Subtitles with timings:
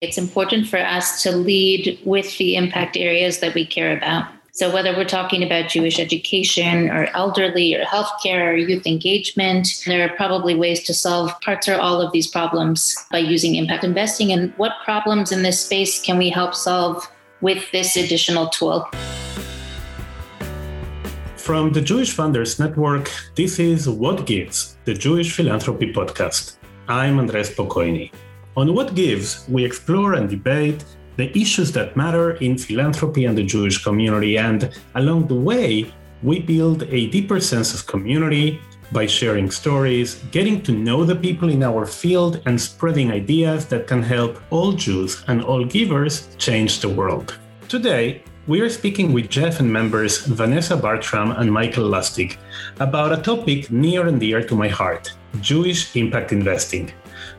[0.00, 4.24] It's important for us to lead with the impact areas that we care about.
[4.50, 10.02] So, whether we're talking about Jewish education or elderly or healthcare or youth engagement, there
[10.08, 14.32] are probably ways to solve parts or all of these problems by using impact investing.
[14.32, 17.06] And what problems in this space can we help solve
[17.42, 18.88] with this additional tool?
[21.36, 26.56] From the Jewish Funders Network, this is What Gives, the Jewish Philanthropy Podcast.
[26.88, 28.10] I'm Andres Spokoiny.
[28.56, 30.84] On What Gives, we explore and debate
[31.16, 35.92] the issues that matter in philanthropy and the Jewish community, and along the way,
[36.24, 38.60] we build a deeper sense of community
[38.90, 43.86] by sharing stories, getting to know the people in our field, and spreading ideas that
[43.86, 47.38] can help all Jews and all givers change the world.
[47.68, 52.36] Today, we are speaking with JFN members Vanessa Bartram and Michael Lustig
[52.80, 56.92] about a topic near and dear to my heart Jewish impact investing.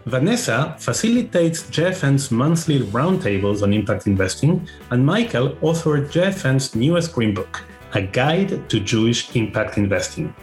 [0.08, 7.64] Vanessa facilitates JFN's monthly roundtables on impact investing, and Michael authored JFN's newest green book,
[7.94, 10.34] A Guide to Jewish Impact Investing.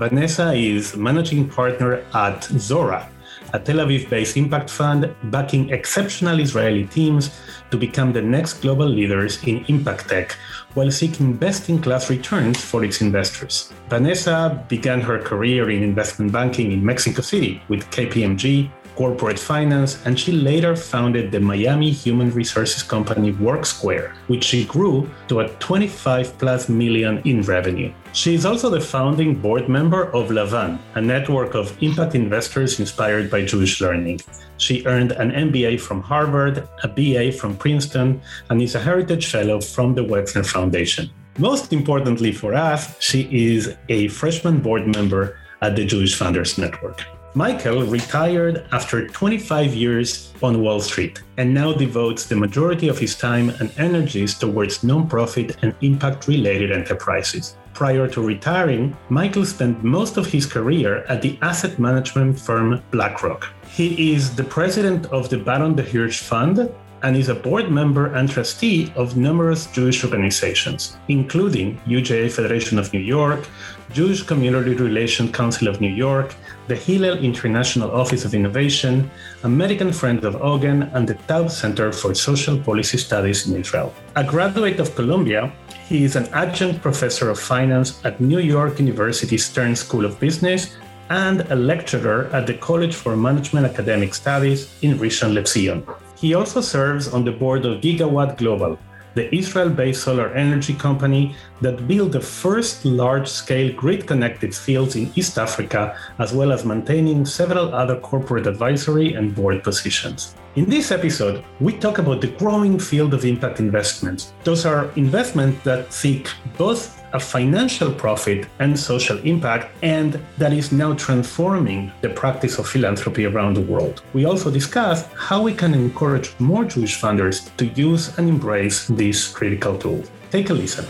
[0.00, 3.08] Vanessa is managing partner at Zora,
[3.52, 7.30] a Tel Aviv based impact fund backing exceptional Israeli teams
[7.70, 10.32] to become the next global leaders in impact tech
[10.74, 13.72] while seeking best in class returns for its investors.
[13.88, 20.18] Vanessa began her career in investment banking in Mexico City with KPMG corporate finance, and
[20.18, 26.36] she later founded the Miami human resources company WorkSquare, which she grew to a 25
[26.36, 27.92] plus million in revenue.
[28.12, 33.30] She is also the founding board member of Lavan, a network of impact investors inspired
[33.30, 34.20] by Jewish learning.
[34.56, 39.60] She earned an MBA from Harvard, a BA from Princeton, and is a Heritage Fellow
[39.60, 41.08] from the Wexner Foundation.
[41.38, 47.04] Most importantly for us, she is a freshman board member at the Jewish Funders Network.
[47.34, 53.14] Michael retired after 25 years on Wall Street and now devotes the majority of his
[53.14, 57.56] time and energies towards nonprofit and impact related enterprises.
[57.72, 63.46] Prior to retiring, Michael spent most of his career at the asset management firm BlackRock.
[63.70, 66.68] He is the president of the Baron de Hirsch Fund
[67.02, 72.92] and is a board member and trustee of numerous Jewish organizations, including UJA Federation of
[72.92, 73.48] New York,
[73.92, 76.34] Jewish Community Relations Council of New York,
[76.66, 79.10] the Hillel International Office of Innovation,
[79.44, 83.94] American Friends of Ogen, and the Taub Center for Social Policy Studies in Israel.
[84.16, 85.52] A graduate of Columbia,
[85.88, 90.76] he is an adjunct professor of finance at New York University Stern School of Business
[91.08, 95.82] and a lecturer at the College for Management Academic Studies in Rishon LeZion.
[96.20, 98.76] He also serves on the board of Gigawatt Global,
[99.14, 104.96] the Israel based solar energy company that built the first large scale grid connected fields
[104.96, 110.34] in East Africa, as well as maintaining several other corporate advisory and board positions.
[110.58, 114.32] In this episode, we talk about the growing field of impact investments.
[114.42, 120.72] Those are investments that seek both a financial profit and social impact, and that is
[120.72, 124.02] now transforming the practice of philanthropy around the world.
[124.14, 129.28] We also discuss how we can encourage more Jewish funders to use and embrace this
[129.28, 130.02] critical tool.
[130.32, 130.86] Take a listen.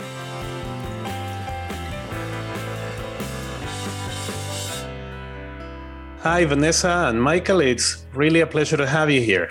[6.30, 7.60] Hi, Vanessa and Michael.
[7.60, 9.48] It's really a pleasure to have you here.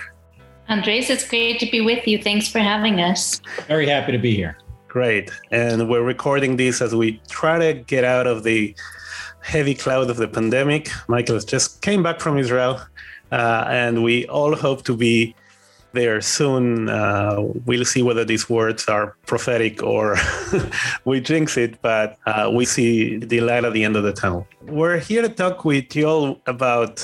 [0.68, 2.22] Andres, it's great to be with you.
[2.22, 3.40] Thanks for having us.
[3.66, 4.56] Very happy to be here.
[4.86, 5.28] Great.
[5.50, 8.76] And we're recording this as we try to get out of the
[9.40, 10.88] heavy cloud of the pandemic.
[11.08, 12.80] Michael just came back from Israel,
[13.32, 15.34] uh, and we all hope to be
[16.00, 16.88] there soon.
[16.88, 17.36] Uh,
[17.66, 20.16] we'll see whether these words are prophetic or
[21.04, 24.46] we jinx it, but uh, we see the light at the end of the tunnel.
[24.80, 26.94] We're here to talk with you all about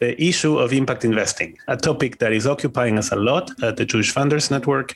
[0.00, 3.84] the issue of impact investing, a topic that is occupying us a lot at the
[3.84, 4.94] Jewish Funders Network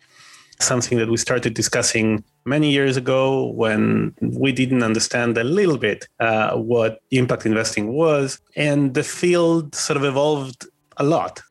[0.63, 6.09] something that we started discussing many years ago when we didn't understand a little bit
[6.21, 8.41] uh, what impact investing was.
[8.57, 10.67] And the field sort of evolved
[10.97, 11.43] a lot.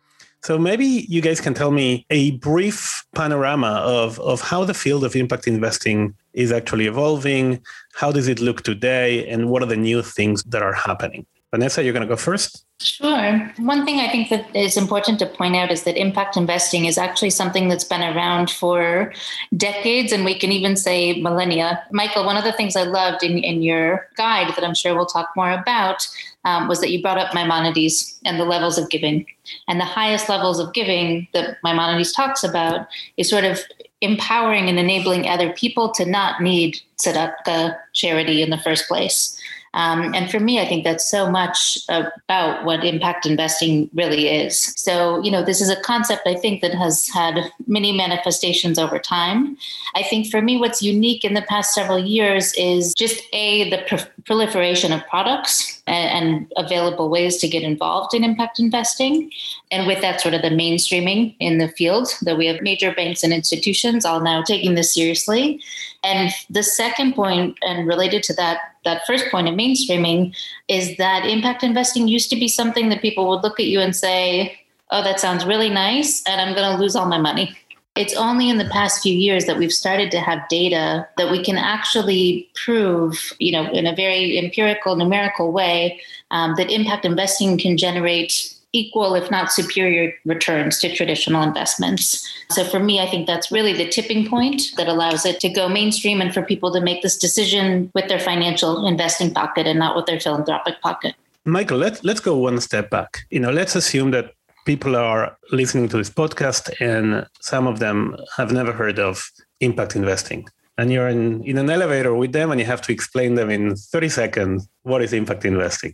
[0.44, 5.04] So maybe you guys can tell me a brief panorama of, of how the field
[5.04, 7.62] of impact investing is actually evolving.
[7.94, 9.28] How does it look today?
[9.28, 11.28] And what are the new things that are happening?
[11.52, 12.66] Vanessa, you're going to go first.
[12.84, 13.52] Sure.
[13.58, 16.98] One thing I think that is important to point out is that impact investing is
[16.98, 19.14] actually something that's been around for
[19.56, 21.84] decades, and we can even say millennia.
[21.92, 25.06] Michael, one of the things I loved in, in your guide that I'm sure we'll
[25.06, 26.08] talk more about
[26.44, 29.28] um, was that you brought up Maimonides and the levels of giving.
[29.68, 32.88] And the highest levels of giving that Maimonides talks about
[33.18, 33.60] is sort of
[34.02, 38.88] empowering and enabling other people to not need set up tzedakah charity in the first
[38.88, 39.40] place.
[39.74, 44.60] Um, and for me, I think that's so much about what impact investing really is.
[44.78, 49.00] So, you know, this is a concept I think that has had many manifestations over
[49.00, 49.58] time.
[49.96, 53.84] I think for me, what's unique in the past several years is just A, the
[53.88, 59.32] pr- proliferation of products and, and available ways to get involved in impact investing.
[59.72, 63.24] And with that, sort of the mainstreaming in the field, that we have major banks
[63.24, 65.62] and institutions all now taking this seriously.
[66.04, 70.36] And the second point, and related to that, that first point of mainstreaming,
[70.68, 73.96] is that impact investing used to be something that people would look at you and
[73.96, 74.58] say,
[74.92, 77.58] oh, that sounds really nice, and I'm going to lose all my money.
[77.96, 81.44] It's only in the past few years that we've started to have data that we
[81.44, 86.00] can actually prove, you know, in a very empirical, numerical way,
[86.32, 92.26] um, that impact investing can generate equal, if not superior, returns to traditional investments.
[92.52, 95.68] So for me, I think that's really the tipping point that allows it to go
[95.68, 99.98] mainstream and for people to make this decision with their financial investing pocket and not
[99.98, 101.16] with their philanthropic pocket.
[101.44, 103.26] Michael, let's let's go one step back.
[103.32, 104.36] You know, let's assume that
[104.72, 109.30] people are listening to this podcast and some of them have never heard of
[109.60, 110.48] impact investing.
[110.78, 113.76] And you're in, in an elevator with them and you have to explain them in
[113.76, 115.94] 30 seconds what is impact investing.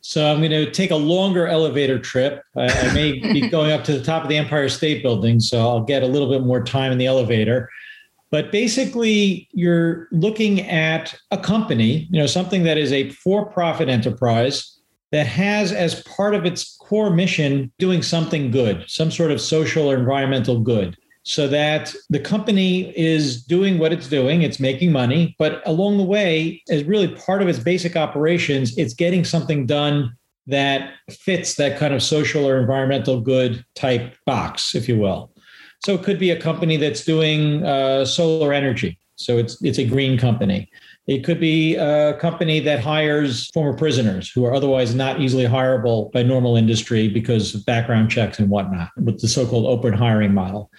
[0.00, 2.42] So i'm going to take a longer elevator trip.
[2.56, 5.60] I, I may be going up to the top of the empire state building so
[5.60, 7.70] i'll get a little bit more time in the elevator.
[8.32, 14.75] But basically you're looking at a company you know something that is a for-profit enterprise
[15.12, 19.90] that has as part of its core mission doing something good, some sort of social
[19.90, 25.34] or environmental good, so that the company is doing what it's doing, it's making money,
[25.38, 30.14] but along the way, as really part of its basic operations, it's getting something done
[30.46, 35.32] that fits that kind of social or environmental good type box, if you will.
[35.84, 38.98] So it could be a company that's doing uh, solar energy.
[39.16, 40.70] So it's it's a green company.
[41.06, 46.10] It could be a company that hires former prisoners who are otherwise not easily hireable
[46.10, 50.34] by normal industry because of background checks and whatnot, with the so called open hiring
[50.34, 50.70] model.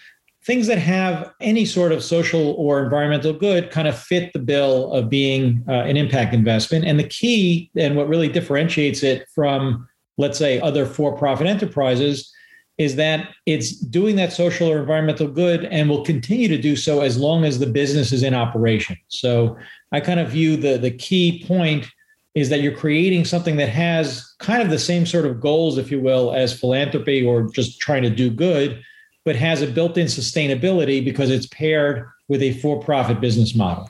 [0.44, 4.92] Things that have any sort of social or environmental good kind of fit the bill
[4.92, 6.84] of being uh, an impact investment.
[6.86, 9.88] And the key, and what really differentiates it from,
[10.18, 12.34] let's say, other for profit enterprises,
[12.78, 17.02] is that it's doing that social or environmental good and will continue to do so
[17.02, 18.96] as long as the business is in operation.
[19.08, 19.58] So
[19.92, 21.88] I kind of view the the key point
[22.36, 25.90] is that you're creating something that has kind of the same sort of goals, if
[25.90, 28.80] you will, as philanthropy or just trying to do good,
[29.26, 33.90] but has a built-in sustainability because it's paired with a for-profit business model.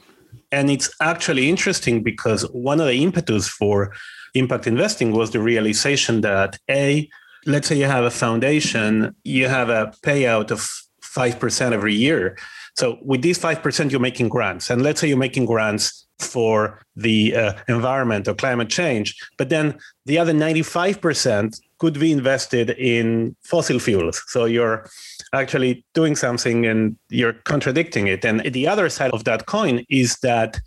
[0.53, 3.93] And it's actually interesting because one of the impetus for
[4.33, 7.09] impact investing was the realization that a
[7.47, 10.69] let's say you have a foundation, you have a payout of
[11.01, 12.37] 5% every year.
[12.75, 14.69] So with these 5%, you're making grants.
[14.69, 19.77] And let's say you're making grants for the uh, environment or climate change, but then
[20.05, 24.21] the other 95% could be invested in fossil fuels.
[24.27, 24.89] So you're
[25.33, 28.25] actually doing something and you're contradicting it.
[28.25, 30.59] And the other side of that coin is that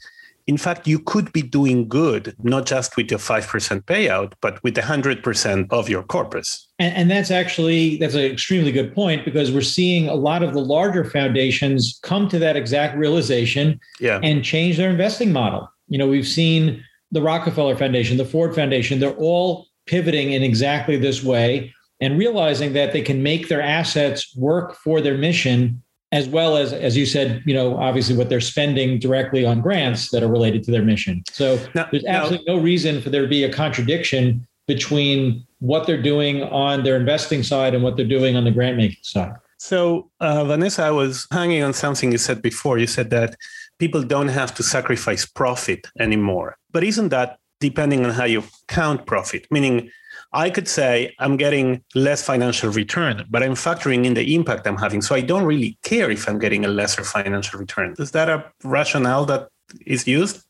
[0.51, 4.75] in fact, you could be doing good, not just with your 5% payout, but with
[4.75, 6.67] 100% of your corpus.
[6.81, 10.53] And, and, that's actually, that's an extremely good point because we're seeing a lot of
[10.53, 14.19] the larger foundations come to that exact realization yeah.
[14.25, 15.71] and change their investing model.
[15.87, 20.97] You know, we've seen the Rockefeller Foundation, the Ford Foundation, they're all pivoting in exactly
[20.97, 25.81] this way and realizing that they can make their assets work for their mission
[26.13, 30.11] as well as as you said you know obviously what they're spending directly on grants
[30.11, 31.23] that are related to their mission.
[31.31, 36.03] So there's absolutely now, no reason for there to be a contradiction between what they're
[36.03, 39.33] doing on their investing side and what they're doing on the grant making side.
[39.59, 42.79] So uh, vanessa i was hanging on something you said before.
[42.79, 43.37] You said that
[43.79, 46.57] people don't have to sacrifice profit anymore.
[46.73, 49.47] But isn't that depending on how you count profit?
[49.51, 49.91] Meaning
[50.33, 54.77] I could say I'm getting less financial return, but I'm factoring in the impact I'm
[54.77, 55.03] having.
[55.03, 57.95] So I don't really care if I'm getting a lesser financial return.
[57.99, 59.49] Is that a rationale that
[59.87, 60.43] is used?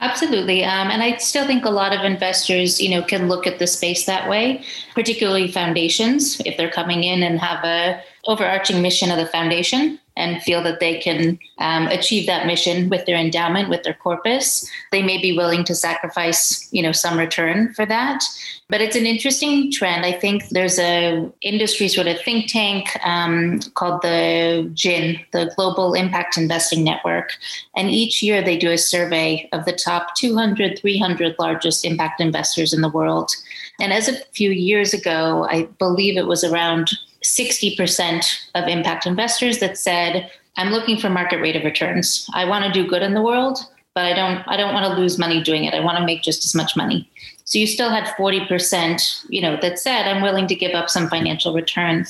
[0.00, 0.64] Absolutely.
[0.64, 3.66] Um, and I still think a lot of investors, you know, can look at the
[3.66, 4.64] space that way,
[4.94, 10.42] particularly foundations, if they're coming in and have a overarching mission of the foundation and
[10.42, 15.02] feel that they can um, achieve that mission with their endowment, with their corpus, they
[15.02, 18.22] may be willing to sacrifice, you know, some return for that.
[18.68, 20.06] But it's an interesting trend.
[20.06, 25.94] I think there's a industry sort of think tank um, called the GIIN, the Global
[25.94, 27.30] Impact Investing Network,
[27.76, 32.72] and each year they do a survey of the top 200, 300 largest impact investors
[32.72, 33.32] in the world.
[33.80, 36.90] And as a few years ago, I believe it was around
[37.24, 42.28] 60% of impact investors that said, I'm looking for market rate of returns.
[42.34, 43.58] I want to do good in the world,
[43.94, 45.74] but I don't I don't want to lose money doing it.
[45.74, 47.08] I want to make just as much money.
[47.44, 51.08] So you still had 40%, you know, that said I'm willing to give up some
[51.08, 52.06] financial return.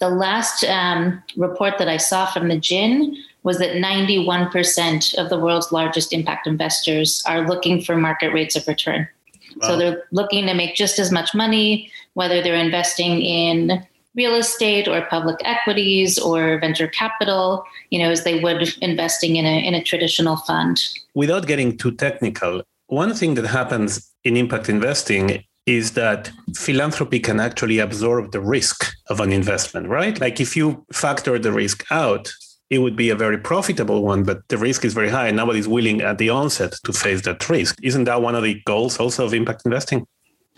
[0.00, 5.38] The last um, report that I saw from the GIIN was that 91% of the
[5.38, 9.08] world's largest impact investors are looking for market rates of return.
[9.56, 9.68] Wow.
[9.68, 14.88] So they're looking to make just as much money, whether they're investing in real estate
[14.88, 19.74] or public equities or venture capital, you know, as they would investing in a in
[19.74, 20.80] a traditional fund.
[21.14, 27.38] Without getting too technical, one thing that happens in impact investing is that philanthropy can
[27.38, 30.20] actually absorb the risk of an investment, right?
[30.20, 32.32] Like if you factor the risk out,
[32.68, 35.68] it would be a very profitable one, but the risk is very high and nobody's
[35.68, 37.76] willing at the onset to face that risk.
[37.82, 40.06] Isn't that one of the goals also of impact investing?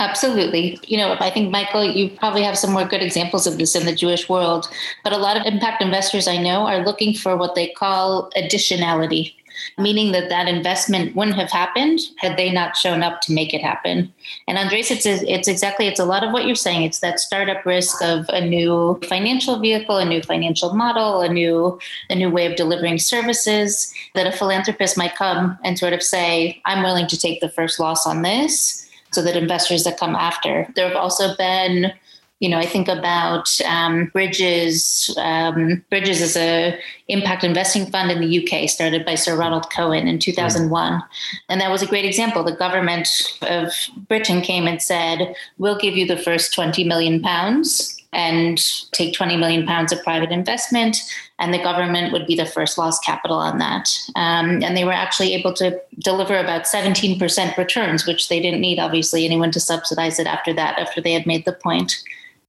[0.01, 0.79] Absolutely.
[0.87, 3.87] You know, I think, Michael, you probably have some more good examples of this in
[3.87, 4.69] the Jewish world,
[5.05, 9.35] but a lot of impact investors I know are looking for what they call additionality
[9.79, 13.61] meaning that that investment wouldn't have happened had they not shown up to make it
[13.61, 14.13] happen.
[14.49, 16.83] And Andres, it's it's exactly it's a lot of what you're saying.
[16.83, 21.79] It's that startup risk of a new financial vehicle, a new financial model, a new
[22.11, 26.61] a new way of delivering services that a philanthropist might come and sort of say,
[26.65, 28.84] "I'm willing to take the first loss on this."
[29.15, 30.67] So that investors that come after.
[30.75, 31.93] There have also been
[32.41, 35.17] you know, I think about um, Bridges.
[35.17, 36.79] Um, Bridges is a
[37.09, 41.03] impact investing fund in the UK, started by Sir Ronald Cohen in 2001,
[41.49, 42.43] and that was a great example.
[42.43, 43.09] The government
[43.43, 43.73] of
[44.09, 48.59] Britain came and said, "We'll give you the first 20 million pounds." And
[48.93, 50.99] take 20 million pounds of private investment,
[51.39, 53.91] and the government would be the first loss capital on that.
[54.15, 58.79] Um, and they were actually able to deliver about 17% returns, which they didn't need,
[58.79, 62.03] obviously, anyone to subsidize it after that, after they had made the point.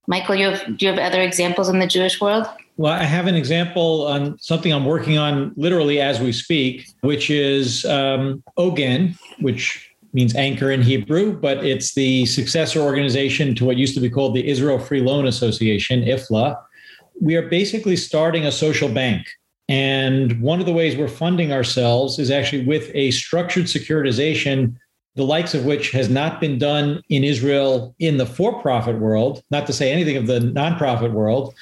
[0.06, 2.46] Michael, you have, do you have other examples in the Jewish world?
[2.76, 7.30] Well, I have an example on something I'm working on literally as we speak, which
[7.30, 13.76] is um, Ogen, which means anchor in Hebrew, but it's the successor organization to what
[13.76, 16.56] used to be called the Israel Free Loan Association, IFLA.
[17.20, 19.28] We are basically starting a social bank.
[19.68, 24.76] And one of the ways we're funding ourselves is actually with a structured securitization
[25.16, 29.42] the likes of which has not been done in Israel in the for profit world,
[29.50, 31.54] not to say anything of the nonprofit world,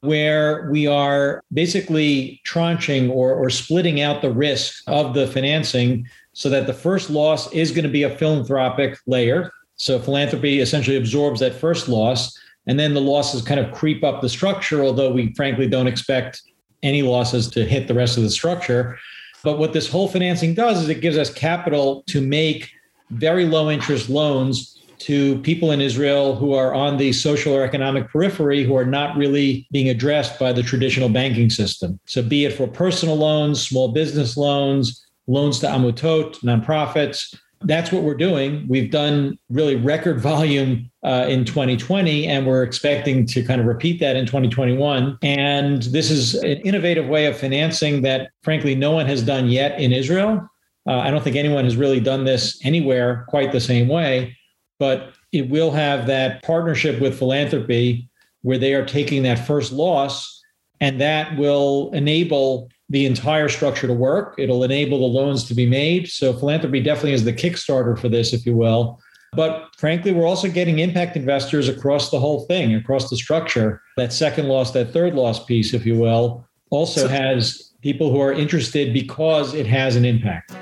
[0.00, 6.50] where we are basically tranching or, or splitting out the risk of the financing so
[6.50, 9.50] that the first loss is going to be a philanthropic layer.
[9.76, 14.20] So philanthropy essentially absorbs that first loss, and then the losses kind of creep up
[14.20, 16.42] the structure, although we frankly don't expect
[16.82, 18.98] any losses to hit the rest of the structure.
[19.42, 22.70] But what this whole financing does is it gives us capital to make
[23.08, 28.10] very low interest loans to people in Israel who are on the social or economic
[28.10, 31.98] periphery who are not really being addressed by the traditional banking system.
[32.04, 37.34] So, be it for personal loans, small business loans, loans to amutot, nonprofits.
[37.62, 38.66] That's what we're doing.
[38.68, 43.98] We've done really record volume uh, in 2020, and we're expecting to kind of repeat
[44.00, 45.18] that in 2021.
[45.22, 49.80] And this is an innovative way of financing that, frankly, no one has done yet
[49.80, 50.46] in Israel.
[50.86, 54.36] Uh, I don't think anyone has really done this anywhere quite the same way,
[54.78, 58.08] but it will have that partnership with philanthropy
[58.42, 60.42] where they are taking that first loss,
[60.80, 64.34] and that will enable the entire structure to work.
[64.38, 66.08] It'll enable the loans to be made.
[66.08, 69.00] So, philanthropy definitely is the Kickstarter for this, if you will.
[69.32, 73.82] But frankly, we're also getting impact investors across the whole thing, across the structure.
[73.96, 78.32] That second loss, that third loss piece, if you will, also has people who are
[78.32, 80.52] interested because it has an impact.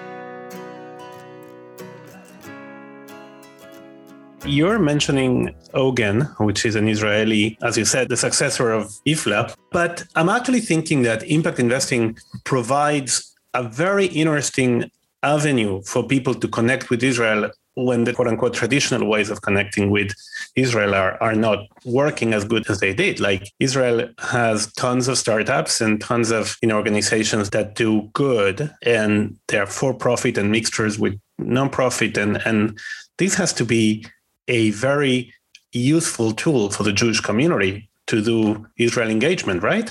[4.46, 9.54] You're mentioning Ogen, which is an Israeli, as you said, the successor of IFLA.
[9.72, 14.90] But I'm actually thinking that impact investing provides a very interesting
[15.22, 19.90] avenue for people to connect with Israel when the quote unquote traditional ways of connecting
[19.90, 20.12] with
[20.56, 23.20] Israel are, are not working as good as they did.
[23.20, 28.70] Like Israel has tons of startups and tons of you know, organizations that do good
[28.82, 32.78] and they're for profit and mixtures with nonprofit and and
[33.18, 34.04] this has to be
[34.48, 35.32] a very
[35.72, 39.90] useful tool for the Jewish community to do Israel engagement, right?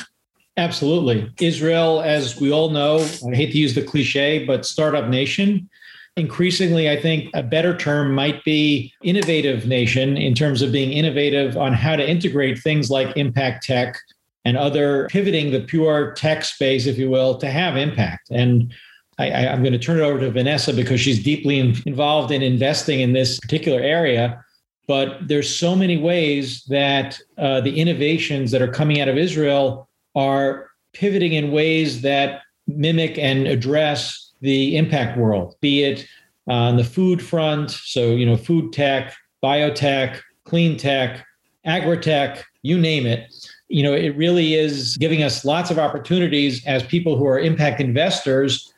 [0.57, 1.31] Absolutely.
[1.41, 5.69] Israel, as we all know, I hate to use the cliche, but startup nation.
[6.15, 11.57] Increasingly, I think a better term might be innovative nation in terms of being innovative
[11.57, 13.97] on how to integrate things like impact tech
[14.45, 18.29] and other pivoting the pure tech space, if you will, to have impact.
[18.29, 18.71] And
[19.19, 22.41] I, am going to turn it over to Vanessa because she's deeply in, involved in
[22.41, 24.43] investing in this particular area.
[24.87, 29.87] But there's so many ways that uh, the innovations that are coming out of Israel
[30.15, 36.05] are pivoting in ways that mimic and address the impact world, be it
[36.47, 41.25] on the food front, so you know, food tech, biotech, clean tech,
[41.65, 43.33] agri-tech, you name it.
[43.69, 47.79] You know, it really is giving us lots of opportunities as people who are impact
[47.79, 48.72] investors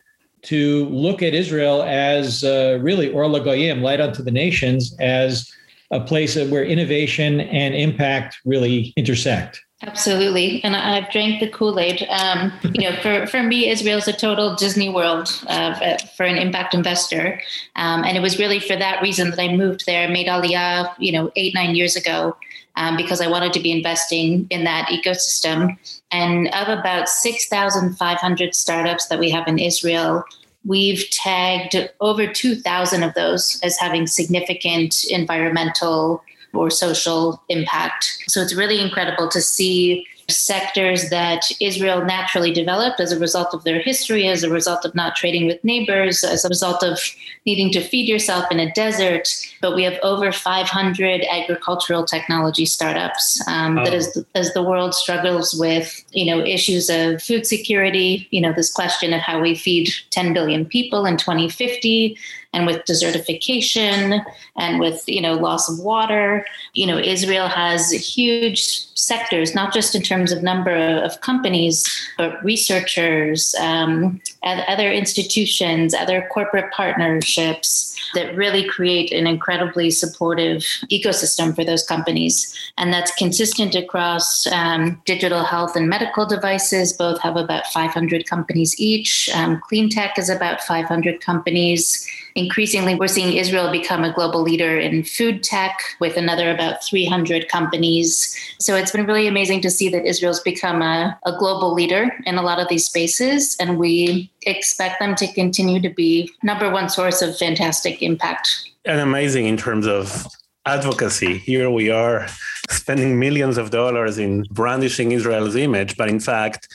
[0.46, 5.52] to look at Israel as uh, really Or Goyim, light unto the nations, as
[5.92, 9.62] a place where innovation and impact really intersect.
[9.82, 12.08] Absolutely, and I've drank the Kool Aid.
[12.10, 16.38] Um, you know, for for me, Israel is a total Disney World uh, for an
[16.38, 17.42] impact investor,
[17.76, 21.12] um, and it was really for that reason that I moved there, made Aliyah, you
[21.12, 22.38] know, eight nine years ago,
[22.78, 25.78] um, because I wanted to be investing in that ecosystem.
[26.12, 30.24] And of about six thousand five hundred startups that we have in Israel,
[30.66, 38.24] we've tagged over two thousand of those as having significant environmental or social impact.
[38.28, 43.64] So it's really incredible to see sectors that Israel naturally developed as a result of
[43.64, 47.00] their history, as a result of not trading with neighbors, as a result of
[47.46, 49.30] needing to feed yourself in a desert.
[49.62, 53.86] But we have over 500 agricultural technology startups um, oh.
[53.86, 58.54] that is, as the world struggles with, you know, issues of food security, you know,
[58.54, 62.18] this question of how we feed 10 billion people in 2050
[62.56, 64.24] and with desertification
[64.56, 69.94] and with you know loss of water you know israel has huge sectors not just
[69.94, 71.86] in terms of number of companies
[72.18, 81.54] but researchers um, other institutions other corporate partnerships that really create an incredibly supportive ecosystem
[81.54, 82.54] for those companies.
[82.78, 86.94] And that's consistent across um, digital health and medical devices.
[86.94, 89.30] Both have about 500 companies each.
[89.34, 94.78] Um, clean tech is about 500 companies increasingly we're seeing Israel become a global leader
[94.78, 98.38] in food tech with another about 300 companies.
[98.60, 102.36] So it's been really amazing to see that Israel's become a, a global leader in
[102.36, 103.56] a lot of these spaces.
[103.60, 108.70] And we expect them to continue to be number one source of fantastic impact.
[108.84, 110.28] And amazing in terms of
[110.66, 111.38] advocacy.
[111.38, 112.28] Here we are
[112.70, 116.68] spending millions of dollars in brandishing Israel's image, but in fact,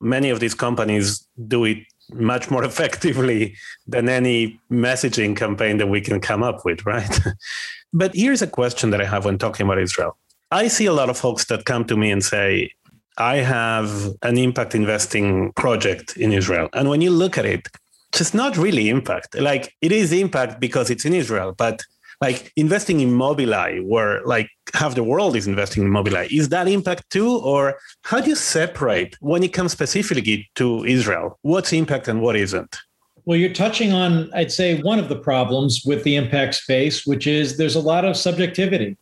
[0.00, 1.78] many of these companies do it
[2.12, 7.20] much more effectively than any messaging campaign that we can come up with, right?
[7.92, 10.16] but here's a question that I have when talking about Israel.
[10.50, 12.70] I see a lot of folks that come to me and say,
[13.16, 16.68] I have an impact investing project in Israel.
[16.72, 17.68] And when you look at it,
[18.12, 19.38] it's not really impact.
[19.38, 21.82] Like it is impact because it's in Israel, but
[22.20, 26.68] like investing in Mobileye, where like half the world is investing in Mobileye, is that
[26.68, 27.38] impact too?
[27.38, 31.38] Or how do you separate when it comes specifically to Israel?
[31.42, 32.76] What's impact and what isn't?
[33.26, 37.26] Well, you're touching on, I'd say, one of the problems with the impact space, which
[37.26, 38.98] is there's a lot of subjectivity.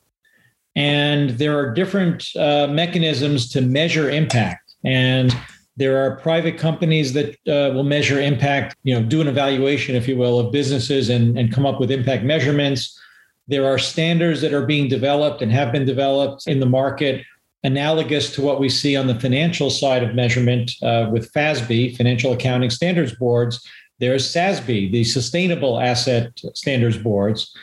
[0.76, 4.72] And there are different uh, mechanisms to measure impact.
[4.84, 5.36] And
[5.76, 10.06] there are private companies that uh, will measure impact, you know, do an evaluation, if
[10.06, 12.98] you will, of businesses and, and come up with impact measurements.
[13.48, 17.24] There are standards that are being developed and have been developed in the market,
[17.64, 22.32] analogous to what we see on the financial side of measurement uh, with FASB, Financial
[22.32, 23.64] Accounting Standards Boards.
[23.98, 27.54] There's SASB, the Sustainable Asset Standards Boards,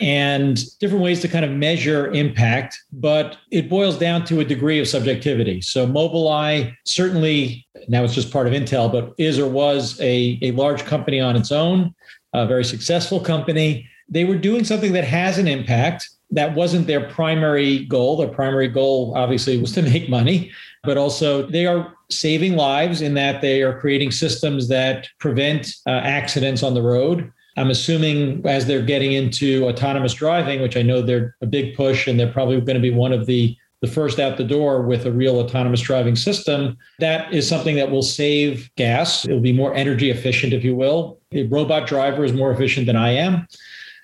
[0.00, 4.80] and different ways to kind of measure impact, but it boils down to a degree
[4.80, 5.60] of subjectivity.
[5.60, 10.50] So Mobileye certainly, now it's just part of Intel, but is or was a, a
[10.52, 11.94] large company on its own,
[12.32, 16.08] a very successful company they were doing something that has an impact.
[16.30, 18.16] That wasn't their primary goal.
[18.16, 23.14] Their primary goal, obviously, was to make money, but also they are saving lives in
[23.14, 27.32] that they are creating systems that prevent uh, accidents on the road.
[27.56, 32.08] I'm assuming as they're getting into autonomous driving, which I know they're a big push,
[32.08, 35.04] and they're probably going to be one of the the first out the door with
[35.04, 39.26] a real autonomous driving system, that is something that will save gas.
[39.26, 41.18] It'll be more energy efficient, if you will.
[41.32, 43.46] A robot driver is more efficient than I am.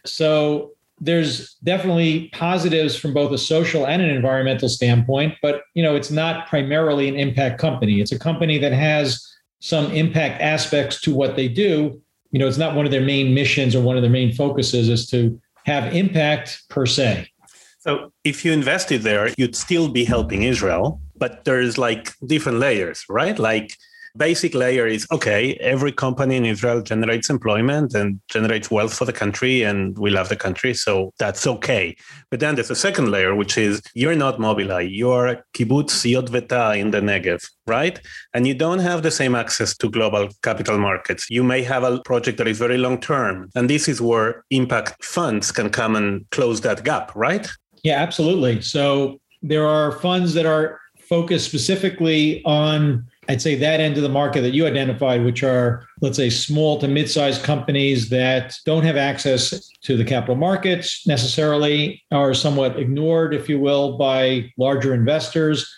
[0.05, 5.97] So there's definitely positives from both a social and an environmental standpoint, but you know,
[5.97, 8.01] it's not primarily an impact company.
[8.01, 9.27] It's a company that has
[9.61, 12.01] some impact aspects to what they do.
[12.33, 14.89] You know, it's not one of their main missions or one of their main focuses
[14.89, 17.29] is to have impact per se.
[17.79, 23.05] So if you invested there, you'd still be helping Israel, but there's like different layers,
[23.09, 23.39] right?
[23.39, 23.75] Like
[24.17, 29.13] basic layer is okay, every company in Israel generates employment and generates wealth for the
[29.13, 31.97] country, and we love the country, so that's okay.
[32.31, 36.91] But then there's a second layer, which is you're not Mobileye, you're kibbutz Yotvata in
[36.91, 38.01] the Negev, right?
[38.35, 41.29] And you don't have the same access to global capital markets.
[41.31, 45.05] You may have a project that is very long term, and this is where impact
[45.05, 47.49] funds can come and close that gap, right?
[47.83, 48.61] Yeah, absolutely.
[48.61, 54.09] So there are funds that are focused specifically on I'd say that end of the
[54.09, 58.83] market that you identified, which are, let's say, small to mid sized companies that don't
[58.83, 64.95] have access to the capital markets necessarily, are somewhat ignored, if you will, by larger
[64.95, 65.73] investors,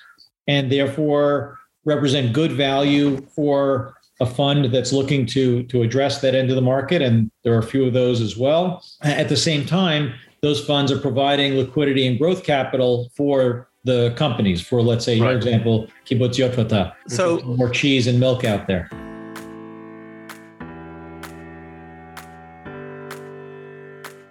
[0.46, 6.48] and therefore represent good value for a fund that's looking to, to address that end
[6.48, 7.02] of the market.
[7.02, 8.82] And there are a few of those as well.
[9.02, 14.60] At the same time, those funds are providing liquidity and growth capital for the companies
[14.60, 15.30] for, let's say, right.
[15.30, 16.94] your example, Kibbutz Yotvata.
[17.08, 18.88] So more cheese and milk out there.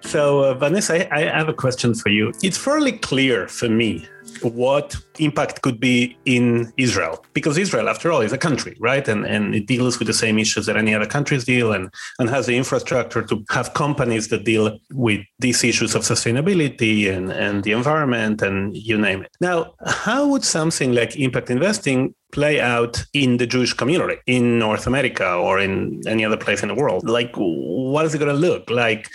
[0.02, 2.34] So, uh, Vanessa, I, I have a question for you.
[2.44, 4.08] It's fairly clear for me
[4.44, 7.24] what impact could be in Israel.
[7.34, 9.08] Because Israel, after all, is a country, right?
[9.08, 12.30] And, and it deals with the same issues that any other countries deal and, and
[12.30, 17.64] has the infrastructure to have companies that deal with these issues of sustainability and, and
[17.64, 19.32] the environment and you name it.
[19.40, 24.88] Now, how would something like impact investing play out in the Jewish community in North
[24.88, 27.08] America or in any other place in the world?
[27.08, 29.10] Like, what is it going to look like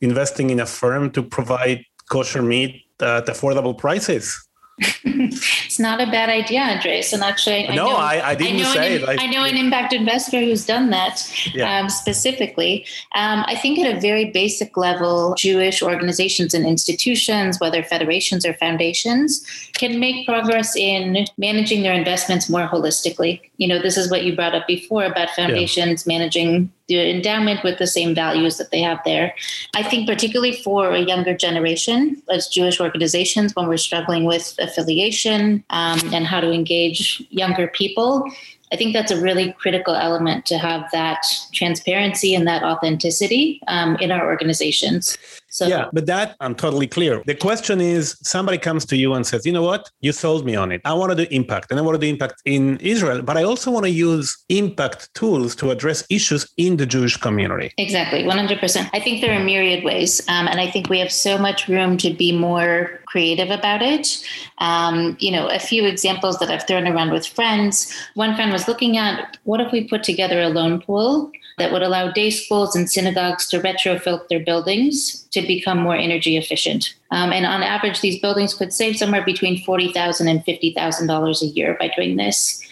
[0.00, 4.46] investing in a firm to provide kosher meat at affordable prices?
[4.80, 7.12] It's not a bad idea, Andres.
[7.12, 9.08] And actually, I no, know, I, I didn't I know say an, it.
[9.08, 11.78] I, I know an impact investor who's done that yeah.
[11.78, 12.86] um, specifically.
[13.14, 18.54] Um, I think at a very basic level, Jewish organizations and institutions, whether federations or
[18.54, 23.40] foundations, can make progress in managing their investments more holistically.
[23.58, 26.18] You know, this is what you brought up before about foundations yeah.
[26.18, 29.32] managing the endowment with the same values that they have there.
[29.74, 35.64] I think, particularly for a younger generation, as Jewish organizations, when we're struggling with affiliation
[35.70, 38.28] um, and how to engage younger people,
[38.72, 41.22] I think that's a really critical element to have that
[41.52, 45.16] transparency and that authenticity um, in our organizations.
[45.50, 47.22] So yeah, but that I'm totally clear.
[47.26, 49.90] The question is somebody comes to you and says, you know what?
[50.00, 50.80] You sold me on it.
[50.84, 53.42] I want to do impact and I want to do impact in Israel, but I
[53.42, 57.72] also want to use impact tools to address issues in the Jewish community.
[57.78, 58.90] Exactly, 100%.
[58.92, 60.20] I think there are myriad ways.
[60.28, 64.24] Um, and I think we have so much room to be more creative about it.
[64.58, 67.92] Um, you know, a few examples that I've thrown around with friends.
[68.14, 71.82] One friend was looking at what if we put together a loan pool that would
[71.82, 76.94] allow day schools and synagogues to retrofit their buildings to become more energy efficient.
[77.10, 81.76] Um, and on average, these buildings could save somewhere between $40,000 and $50,000 a year
[81.78, 82.62] by doing this.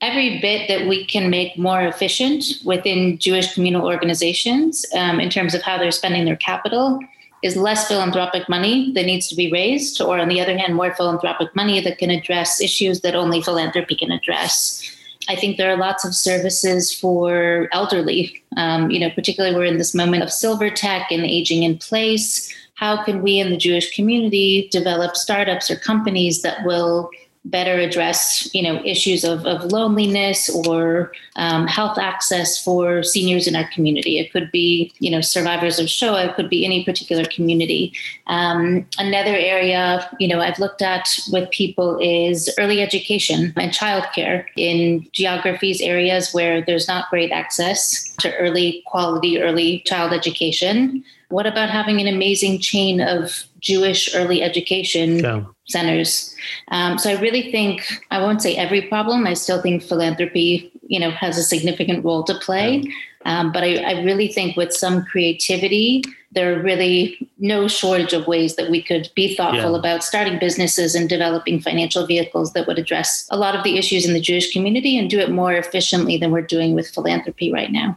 [0.00, 5.54] Every bit that we can make more efficient within Jewish communal organizations um, in terms
[5.54, 6.98] of how they're spending their capital
[7.44, 10.92] is less philanthropic money that needs to be raised, or on the other hand, more
[10.94, 14.82] philanthropic money that can address issues that only philanthropy can address.
[15.28, 18.42] I think there are lots of services for elderly.
[18.56, 22.52] Um, you know, particularly we're in this moment of silver tech and aging in place.
[22.74, 27.10] How can we in the Jewish community develop startups or companies that will
[27.44, 33.56] better address you know issues of, of loneliness or um, health access for seniors in
[33.56, 34.18] our community.
[34.18, 36.26] It could be you know survivors of shoah.
[36.26, 37.92] It could be any particular community.
[38.28, 44.44] Um, another area you know i've looked at with people is early education and childcare.
[44.56, 51.46] In geographies areas where there's not great access to early quality early child education what
[51.46, 55.44] about having an amazing chain of Jewish early education yeah.
[55.72, 56.34] Centers?
[56.68, 59.26] Um, so I really think I won't say every problem.
[59.26, 62.84] I still think philanthropy, you know, has a significant role to play.
[63.24, 68.26] Um, but I, I, really think with some creativity, there are really no shortage of
[68.26, 69.78] ways that we could be thoughtful yeah.
[69.78, 74.06] about starting businesses and developing financial vehicles that would address a lot of the issues
[74.06, 77.70] in the Jewish community and do it more efficiently than we're doing with philanthropy right
[77.70, 77.94] now.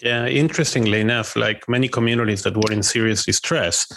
[0.00, 3.88] Yeah, interestingly enough, like many communities that were in serious distress,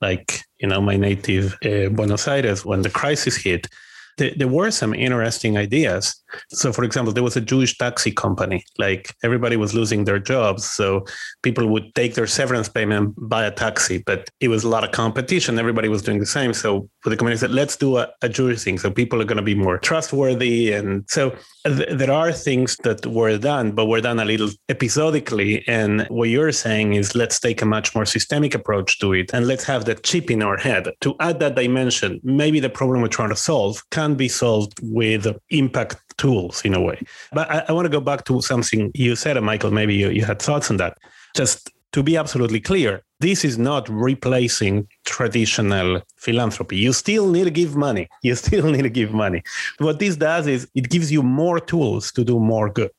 [0.00, 3.68] like you know my native uh, Buenos Aires, when the crisis hit,
[4.16, 6.22] there were some interesting ideas.
[6.50, 8.64] So, for example, there was a Jewish taxi company.
[8.78, 11.04] Like everybody was losing their jobs, so
[11.42, 13.98] people would take their severance payment, buy a taxi.
[13.98, 15.58] But it was a lot of competition.
[15.58, 16.54] Everybody was doing the same.
[16.54, 19.42] So, the community said, "Let's do a, a Jewish thing." So people are going to
[19.42, 20.72] be more trustworthy.
[20.72, 25.66] And so th- there are things that were done, but were done a little episodically.
[25.68, 29.46] And what you're saying is, let's take a much more systemic approach to it, and
[29.46, 32.20] let's have that chip in our head to add that dimension.
[32.22, 36.74] Maybe the problem we're trying to solve can can be solved with impact tools in
[36.74, 37.00] a way.
[37.32, 39.70] But I, I want to go back to something you said, Michael.
[39.70, 40.98] Maybe you, you had thoughts on that.
[41.34, 46.76] Just to be absolutely clear, this is not replacing traditional philanthropy.
[46.76, 48.08] You still need to give money.
[48.22, 49.42] You still need to give money.
[49.78, 52.90] What this does is it gives you more tools to do more good.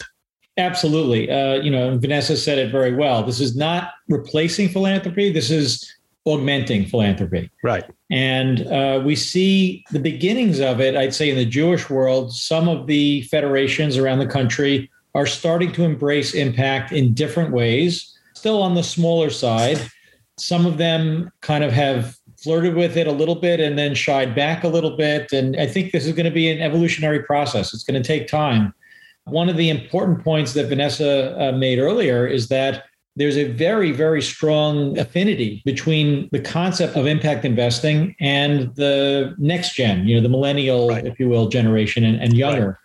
[0.58, 1.30] Absolutely.
[1.30, 3.24] Uh, you know, Vanessa said it very well.
[3.24, 5.32] This is not replacing philanthropy.
[5.32, 5.97] This is
[6.28, 7.50] augmenting philanthropy.
[7.64, 7.86] Right.
[8.12, 12.34] And uh, we see the beginnings of it, I'd say, in the Jewish world.
[12.34, 18.16] Some of the federations around the country are starting to embrace impact in different ways,
[18.36, 19.80] still on the smaller side.
[20.38, 24.36] Some of them kind of have flirted with it a little bit and then shied
[24.36, 25.32] back a little bit.
[25.32, 27.74] And I think this is going to be an evolutionary process.
[27.74, 28.74] It's going to take time.
[29.26, 32.84] One of the important points that Vanessa uh, made earlier is that
[33.18, 39.74] there's a very, very strong affinity between the concept of impact investing and the next
[39.74, 41.06] gen, you know, the millennial, right.
[41.06, 42.68] if you will, generation and, and younger.
[42.68, 42.76] Right.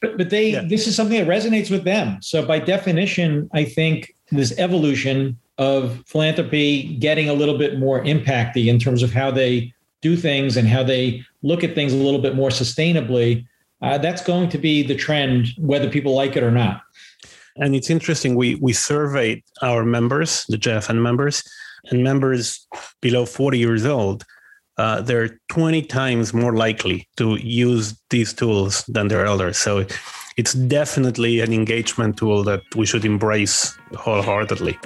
[0.00, 0.62] But, but they, yeah.
[0.62, 2.22] this is something that resonates with them.
[2.22, 8.66] So by definition, I think this evolution of philanthropy getting a little bit more impacty
[8.66, 12.20] in terms of how they do things and how they look at things a little
[12.20, 13.44] bit more sustainably.
[13.82, 16.82] Uh, that's going to be the trend, whether people like it or not.
[17.56, 18.34] And it's interesting.
[18.34, 21.42] We we surveyed our members, the JFN members,
[21.90, 22.66] and members
[23.00, 24.24] below 40 years old.
[24.76, 29.58] Uh, they're 20 times more likely to use these tools than their elders.
[29.58, 29.84] So
[30.36, 34.78] it's definitely an engagement tool that we should embrace wholeheartedly.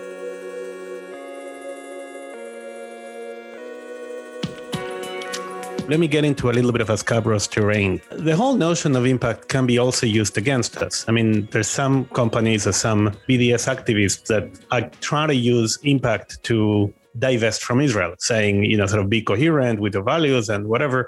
[5.88, 8.00] Let me get into a little bit of a Scabrous terrain.
[8.10, 11.04] The whole notion of impact can be also used against us.
[11.08, 16.42] I mean, there's some companies or some BDS activists that are trying to use impact
[16.44, 20.68] to divest from Israel, saying, you know, sort of be coherent with the values and
[20.68, 21.06] whatever.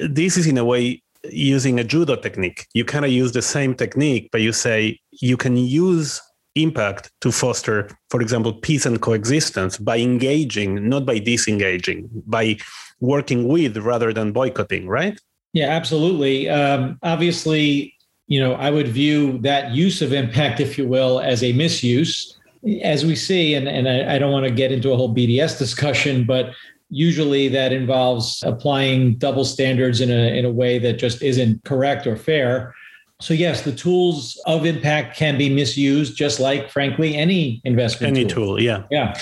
[0.00, 2.66] This is in a way using a judo technique.
[2.74, 6.20] You kind of use the same technique, but you say you can use
[6.54, 12.56] impact to foster, for example, peace and coexistence by engaging, not by disengaging, by
[13.04, 15.18] working with rather than boycotting, right?
[15.52, 16.48] Yeah, absolutely.
[16.48, 17.94] Um, obviously,
[18.26, 22.38] you know, I would view that use of impact, if you will, as a misuse,
[22.82, 23.54] as we see.
[23.54, 26.50] And, and I, I don't want to get into a whole BDS discussion, but
[26.88, 32.06] usually that involves applying double standards in a in a way that just isn't correct
[32.06, 32.74] or fair.
[33.20, 38.16] So yes, the tools of impact can be misused, just like, frankly, any investment.
[38.16, 39.18] Any tool, tool yeah, yeah.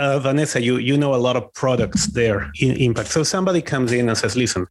[0.00, 3.10] Uh, Vanessa, you you know a lot of products there in impact.
[3.10, 4.66] So somebody comes in and says, "Listen,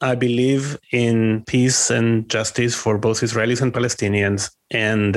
[0.00, 5.12] I believe in peace and justice for both Israelis and Palestinians, and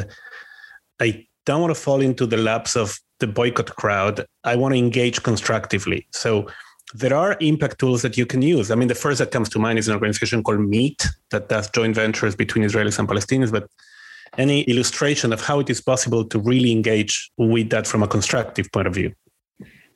[1.00, 2.88] I don't want to fall into the laps of
[3.20, 4.26] the boycott crowd.
[4.44, 6.48] I want to engage constructively." So
[7.02, 8.72] there are impact tools that you can use.
[8.72, 11.70] I mean, the first that comes to mind is an organization called MEET that does
[11.70, 13.66] joint ventures between Israelis and Palestinians, but
[14.38, 18.72] any illustration of how it is possible to really engage with that from a constructive
[18.72, 19.13] point of view?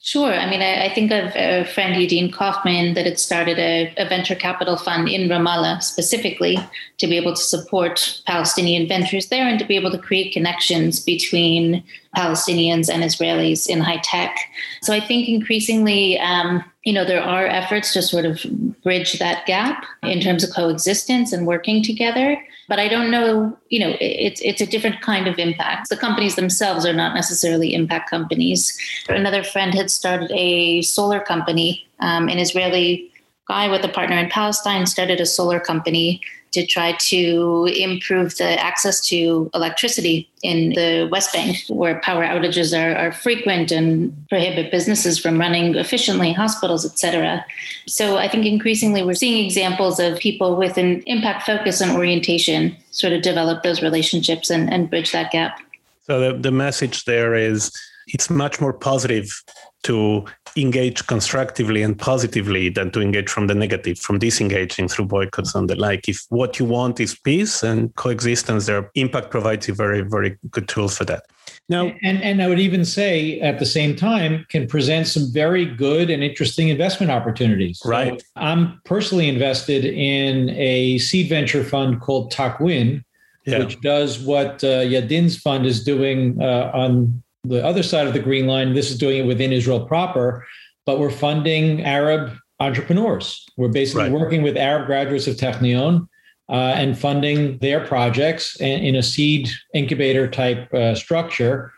[0.05, 0.31] Sure.
[0.31, 4.07] I mean, I, I, think of a friend, Yadin Kaufmann, that had started a, a,
[4.07, 6.59] venture capital fund in Ramallah specifically
[6.99, 10.99] to be able to support Palestinian ventures there and to be able to create connections
[10.99, 11.83] between
[12.15, 14.37] Palestinians and Israelis in high tech.
[14.83, 18.45] So I think increasingly, um, you know, there are efforts to sort of
[18.83, 22.37] bridge that gap in terms of coexistence and working together.
[22.67, 25.89] But I don't know, you know, it's it's a different kind of impact.
[25.89, 28.77] The companies themselves are not necessarily impact companies.
[29.07, 33.11] Another friend had started a solar company, um, an Israeli
[33.47, 36.21] guy with a partner in Palestine started a solar company
[36.55, 42.71] to try to improve the access to electricity in the West Bank, where power outages
[42.73, 47.45] are, are frequent and prohibit businesses from running efficiently, hospitals, etc.
[47.87, 52.77] So I think increasingly we're seeing examples of people with an impact focus and orientation
[52.91, 55.59] sort of develop those relationships and, and bridge that gap.
[56.03, 57.71] So the, the message there is
[58.07, 59.43] it's much more positive
[59.85, 60.25] to
[60.57, 65.69] engage constructively and positively than to engage from the negative, from disengaging through boycotts and
[65.69, 66.07] the like.
[66.07, 70.67] If what you want is peace and coexistence, their impact provides you very, very good
[70.67, 71.25] tools for that.
[71.69, 75.65] Now, and, and I would even say at the same time can present some very
[75.65, 77.81] good and interesting investment opportunities.
[77.85, 78.19] Right.
[78.19, 83.03] So I'm personally invested in a seed venture fund called Takwin,
[83.45, 83.59] yeah.
[83.59, 88.19] which does what uh, Yadin's fund is doing uh, on the other side of the
[88.19, 88.73] green line.
[88.73, 90.45] This is doing it within Israel proper,
[90.85, 93.45] but we're funding Arab entrepreneurs.
[93.57, 94.11] We're basically right.
[94.11, 96.07] working with Arab graduates of Technion
[96.49, 101.71] uh, and funding their projects in a seed incubator type uh, structure.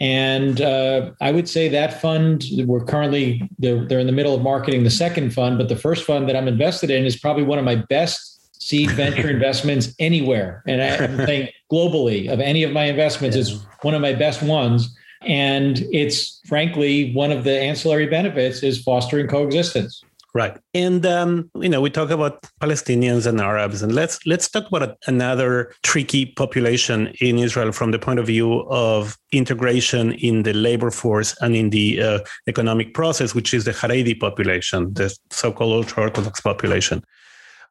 [0.00, 4.42] And uh, I would say that fund, we're currently, they're, they're in the middle of
[4.42, 7.58] marketing the second fund, but the first fund that I'm invested in is probably one
[7.58, 10.62] of my best seed venture investments anywhere.
[10.66, 13.42] And I, am saying globally of any of my investments yeah.
[13.42, 18.82] is one of my best ones and it's frankly one of the ancillary benefits is
[18.82, 20.02] fostering coexistence.
[20.34, 24.68] Right, and um, you know we talk about Palestinians and Arabs, and let's let's talk
[24.68, 30.52] about another tricky population in Israel from the point of view of integration in the
[30.52, 35.72] labor force and in the uh, economic process, which is the Haredi population, the so-called
[35.72, 37.02] ultra-Orthodox population.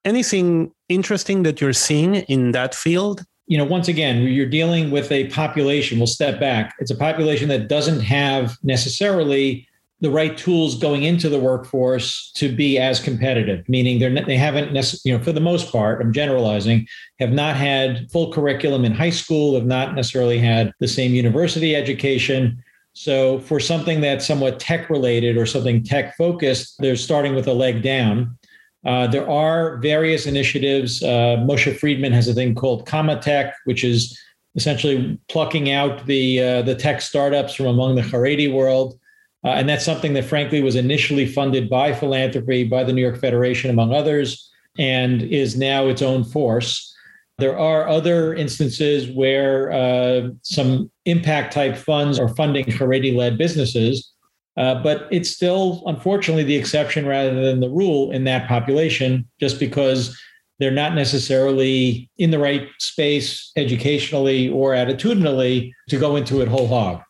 [0.03, 3.23] Anything interesting that you're seeing in that field?
[3.47, 5.97] You know, once again, you're dealing with a population.
[5.97, 6.75] We'll step back.
[6.79, 9.67] It's a population that doesn't have necessarily
[9.99, 14.71] the right tools going into the workforce to be as competitive meaning they're they haven't
[15.03, 16.85] you know for the most part i'm generalizing
[17.19, 21.75] have not had full curriculum in high school have not necessarily had the same university
[21.75, 27.47] education so for something that's somewhat tech related or something tech focused they're starting with
[27.47, 28.37] a leg down
[28.85, 34.17] uh, there are various initiatives uh, moshe friedman has a thing called kamatech which is
[34.55, 38.99] essentially plucking out the uh, the tech startups from among the haredi world
[39.43, 43.19] uh, and that's something that, frankly, was initially funded by philanthropy, by the New York
[43.19, 46.93] Federation, among others, and is now its own force.
[47.37, 54.11] There are other instances where uh, some impact type funds are funding Haredi led businesses,
[54.57, 59.59] uh, but it's still, unfortunately, the exception rather than the rule in that population, just
[59.59, 60.19] because
[60.59, 66.67] they're not necessarily in the right space educationally or attitudinally to go into it whole
[66.67, 67.01] hog.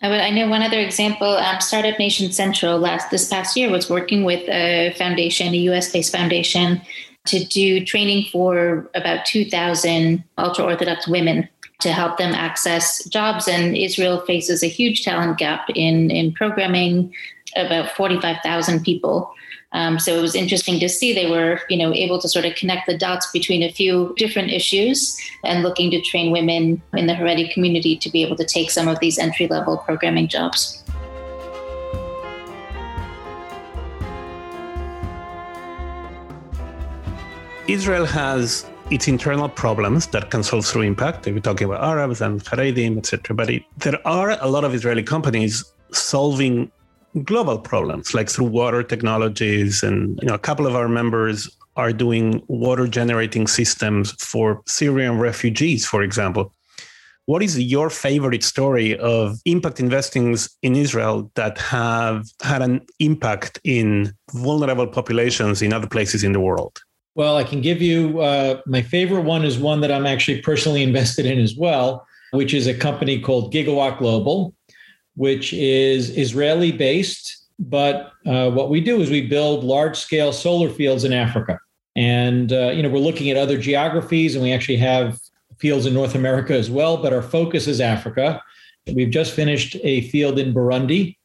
[0.00, 1.26] I know one other example.
[1.26, 6.12] Um, Startup Nation Central last this past year was working with a foundation, a U.S.-based
[6.12, 6.80] foundation,
[7.26, 11.48] to do training for about 2,000 ultra-orthodox women
[11.80, 13.48] to help them access jobs.
[13.48, 17.14] And Israel faces a huge talent gap in in programming.
[17.56, 19.32] About 45,000 people
[19.72, 22.54] um, so it was interesting to see they were, you know, able to sort of
[22.54, 27.12] connect the dots between a few different issues and looking to train women in the
[27.12, 30.82] Haredi community to be able to take some of these entry level programming jobs.
[37.66, 41.26] Israel has its internal problems that can solve through impact.
[41.26, 43.34] We're talking about Arabs and Haredim, etc.
[43.34, 46.70] But it, there are a lot of Israeli companies solving
[47.24, 51.92] global problems like through water technologies and you know a couple of our members are
[51.92, 56.52] doing water generating systems for Syrian refugees for example
[57.28, 63.60] what is your favorite story of impact investings in Israel that have had an impact
[63.64, 66.80] in vulnerable populations in other places in the world?
[67.18, 70.82] Well, I can give you uh, my favorite one is one that I'm actually personally
[70.90, 74.54] invested in as well, which is a company called Gigawatt Global
[75.18, 77.36] which is Israeli based.
[77.58, 81.58] But uh, what we do is we build large scale solar fields in Africa.
[81.96, 85.18] And, uh, you know, we're looking at other geographies and we actually have
[85.58, 88.40] fields in North America as well, but our focus is Africa.
[88.94, 91.17] We've just finished a field in Burundi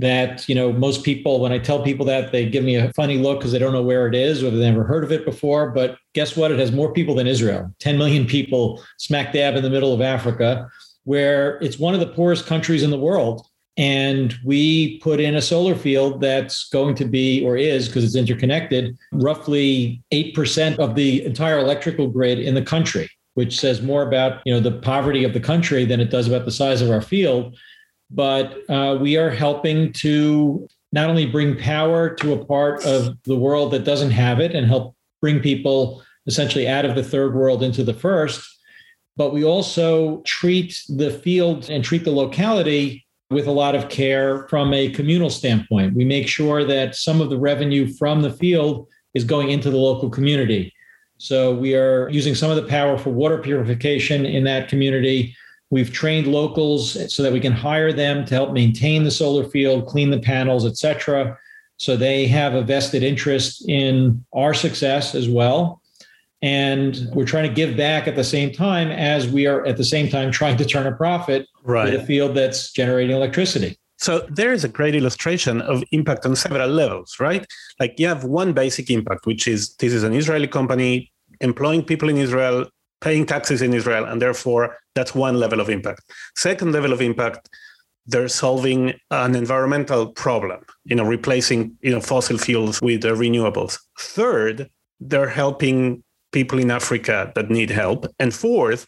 [0.00, 3.18] that, you know, most people, when I tell people that, they give me a funny
[3.18, 5.70] look because they don't know where it is or they've never heard of it before.
[5.70, 6.50] But guess what?
[6.50, 10.00] It has more people than Israel 10 million people smack dab in the middle of
[10.00, 10.68] Africa
[11.04, 13.46] where it's one of the poorest countries in the world.
[13.76, 18.16] And we put in a solar field that's going to be, or is, because it's
[18.16, 24.42] interconnected, roughly 8% of the entire electrical grid in the country, which says more about
[24.44, 27.00] you know the poverty of the country than it does about the size of our
[27.00, 27.56] field.
[28.10, 33.36] But uh, we are helping to not only bring power to a part of the
[33.36, 37.62] world that doesn't have it and help bring people essentially out of the third world
[37.62, 38.44] into the first,
[39.16, 44.48] but we also treat the field and treat the locality with a lot of care
[44.48, 45.94] from a communal standpoint.
[45.94, 49.76] We make sure that some of the revenue from the field is going into the
[49.76, 50.72] local community.
[51.18, 55.36] So we are using some of the power for water purification in that community.
[55.70, 59.86] We've trained locals so that we can hire them to help maintain the solar field,
[59.86, 61.38] clean the panels, et cetera.
[61.76, 65.80] So they have a vested interest in our success as well.
[66.42, 69.84] And we're trying to give back at the same time as we are at the
[69.84, 71.92] same time trying to turn a profit right.
[71.92, 73.78] with a field that's generating electricity.
[73.98, 77.46] So there is a great illustration of impact on several levels, right?
[77.78, 82.08] Like you have one basic impact, which is this is an Israeli company employing people
[82.08, 82.66] in Israel,
[83.00, 86.02] paying taxes in Israel, and therefore that's one level of impact.
[86.36, 87.48] Second level of impact,
[88.06, 93.78] they're solving an environmental problem, you know, replacing you know fossil fuels with uh, renewables.
[93.98, 94.68] Third,
[95.00, 98.06] they're helping people in Africa that need help.
[98.18, 98.86] And fourth,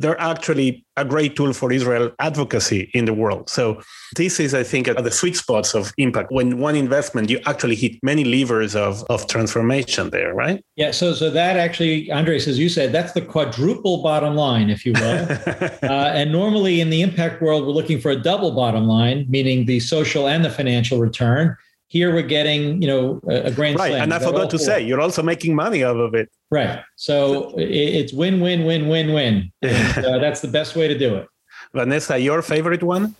[0.00, 3.48] they're actually a great tool for Israel advocacy in the world.
[3.48, 3.80] So
[4.16, 6.32] this is, I think, at the sweet spots of impact.
[6.32, 10.64] When one investment, you actually hit many levers of, of transformation there, right?
[10.76, 10.90] Yeah.
[10.90, 14.92] So so that actually, Andres, as you said, that's the quadruple bottom line, if you
[14.94, 15.26] will.
[15.82, 19.66] uh, and normally in the impact world, we're looking for a double bottom line, meaning
[19.66, 21.56] the social and the financial return.
[21.90, 23.90] Here we're getting, you know, a, a grand right.
[23.90, 24.02] slam.
[24.04, 26.30] And I forgot to say, you're also making money out of it.
[26.48, 26.80] Right.
[26.94, 29.52] So it's win, win, win, win, win.
[29.62, 31.26] And, uh, that's the best way to do it.
[31.74, 33.16] Vanessa, your favorite one?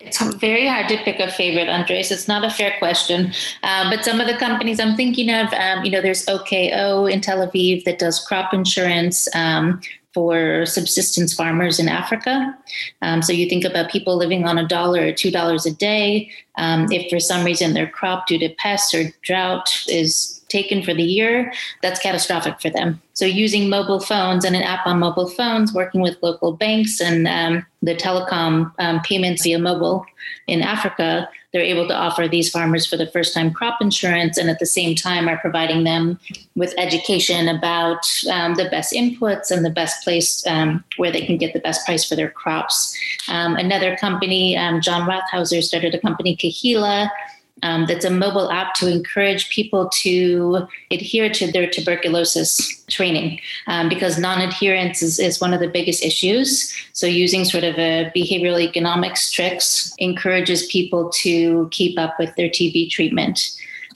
[0.00, 2.10] It's very hard to pick a favorite, Andres.
[2.10, 3.32] It's not a fair question.
[3.62, 7.20] Um, but some of the companies I'm thinking of, um, you know, there's OKO in
[7.20, 9.28] Tel Aviv that does crop insurance.
[9.34, 9.80] Um,
[10.14, 12.56] for subsistence farmers in Africa.
[13.02, 16.30] Um, so you think about people living on a dollar or two dollars a day.
[16.56, 20.94] Um, if for some reason their crop due to pests or drought is taken for
[20.94, 21.52] the year,
[21.82, 23.00] that's catastrophic for them.
[23.12, 27.28] So using mobile phones and an app on mobile phones, working with local banks and
[27.28, 30.04] um, the telecom um, payments via mobile
[30.46, 34.50] in Africa, they're able to offer these farmers for the first time crop insurance and
[34.50, 36.18] at the same time are providing them
[36.56, 41.38] with education about um, the best inputs and the best place um, where they can
[41.38, 42.96] get the best price for their crops.
[43.28, 47.08] Um, another company, um, John Rothhauser, started a company, Keheala,
[47.62, 53.88] um, that's a mobile app to encourage people to adhere to their tuberculosis training um,
[53.88, 56.74] because non-adherence is, is one of the biggest issues.
[56.92, 62.48] So using sort of a behavioral economics tricks encourages people to keep up with their
[62.48, 63.40] tb treatment.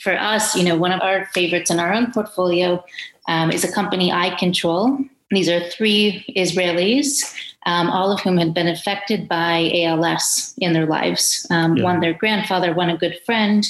[0.00, 2.84] For us you know one of our favorites in our own portfolio
[3.28, 5.08] um, is a company iControl.
[5.30, 7.32] these are three israelis
[7.66, 11.46] um, all of whom had been affected by ALS in their lives.
[11.50, 11.84] Um, yeah.
[11.84, 13.66] One, their grandfather, one, a good friend.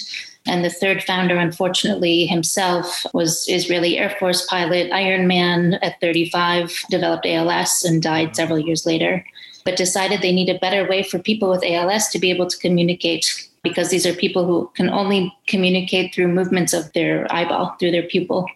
[0.46, 7.26] And the third founder, unfortunately, himself was Israeli Air Force pilot, Ironman at 35, developed
[7.26, 9.24] ALS and died several years later,
[9.64, 12.58] but decided they need a better way for people with ALS to be able to
[12.58, 17.92] communicate because these are people who can only communicate through movements of their eyeball, through
[17.92, 18.46] their pupil.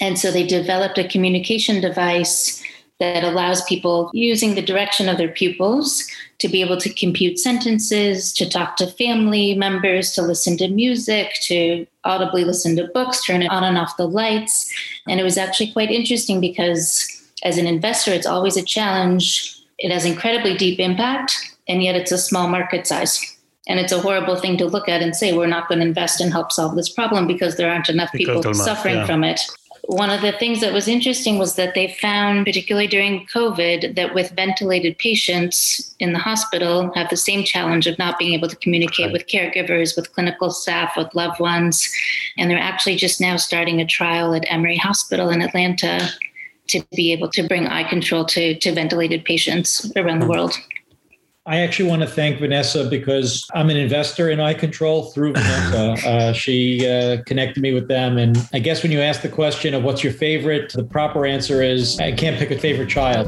[0.00, 2.63] And so they developed a communication device
[3.12, 6.04] that allows people using the direction of their pupils
[6.38, 11.32] to be able to compute sentences, to talk to family members, to listen to music,
[11.42, 14.72] to audibly listen to books, turn on and off the lights.
[15.08, 17.08] And it was actually quite interesting because
[17.44, 19.58] as an investor, it's always a challenge.
[19.78, 23.20] It has incredibly deep impact, and yet it's a small market size.
[23.66, 26.20] And it's a horrible thing to look at and say, we're not going to invest
[26.20, 29.06] and help solve this problem because there aren't enough people suffering yeah.
[29.06, 29.40] from it.
[29.86, 34.14] One of the things that was interesting was that they found, particularly during COVID, that
[34.14, 38.56] with ventilated patients in the hospital have the same challenge of not being able to
[38.56, 41.86] communicate with caregivers, with clinical staff, with loved ones.
[42.38, 46.08] And they're actually just now starting a trial at Emory Hospital in Atlanta
[46.68, 50.32] to be able to bring iControl to, to ventilated patients around the hmm.
[50.32, 50.54] world.
[51.46, 56.08] I actually want to thank Vanessa because I'm an investor in iControl through Vanessa.
[56.08, 58.16] uh, she uh, connected me with them.
[58.16, 61.62] And I guess when you ask the question of what's your favorite, the proper answer
[61.62, 63.26] is I can't pick a favorite child.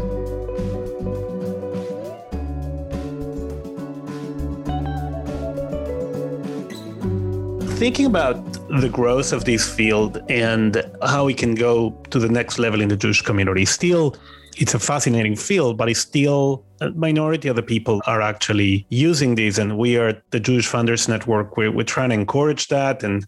[7.78, 8.42] Thinking about
[8.80, 12.88] the growth of this field and how we can go to the next level in
[12.88, 14.16] the Jewish community, still
[14.56, 19.34] it's a fascinating field, but it's still a minority of the people are actually using
[19.34, 19.58] these.
[19.58, 21.56] And we are the Jewish Funders Network.
[21.56, 23.02] We're, we're trying to encourage that.
[23.02, 23.26] And,